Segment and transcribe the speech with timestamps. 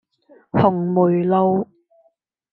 [0.57, 1.69] 紅梅路